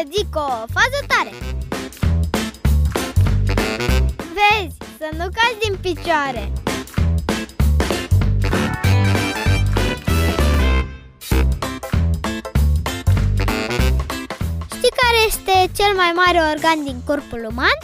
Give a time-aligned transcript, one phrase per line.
[0.00, 1.30] să zic o fază tare
[4.36, 6.52] Vezi, să nu cazi din picioare
[14.76, 17.78] Știi care este cel mai mare organ din corpul uman?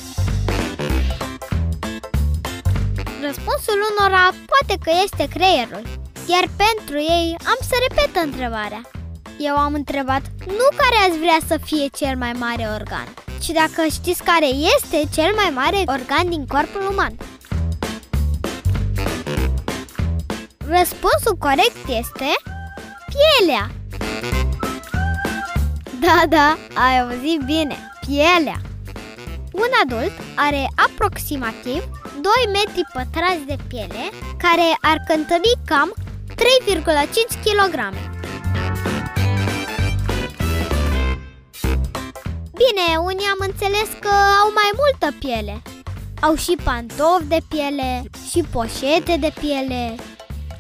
[3.23, 5.83] Răspunsul unora poate că este creierul,
[6.27, 8.96] iar pentru ei am să repet întrebarea.
[9.39, 13.87] Eu am întrebat nu care ați vrea să fie cel mai mare organ, ci dacă
[13.91, 17.17] știți care este cel mai mare organ din corpul uman.
[20.69, 22.31] Răspunsul corect este
[23.13, 23.71] pielea.
[26.01, 27.77] Da, da, ai auzit bine,
[28.07, 28.61] pielea.
[29.53, 31.83] Un adult are aproximativ
[32.21, 35.95] 2 metri pătrați de piele care ar cântări cam
[36.29, 36.35] 3,5
[37.45, 37.95] kg.
[43.09, 45.63] Unii am înțeles că au mai multă piele.
[46.21, 49.95] Au și pantofi de piele, și poșete de piele,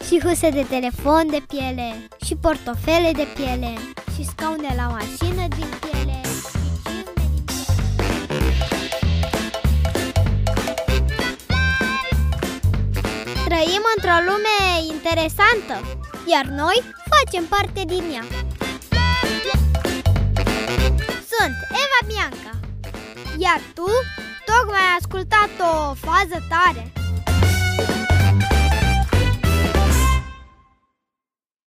[0.06, 3.72] și huse de telefon de piele, și portofele de piele,
[4.14, 7.80] și scaune la mașină din piele, și cizme din piele.
[13.44, 14.58] Trăim într-o lume
[14.94, 15.76] interesantă,
[16.32, 16.82] iar noi
[17.14, 18.24] facem parte din ea.
[23.38, 23.86] Iar tu
[24.44, 26.92] tocmai ai ascultat o fază tare.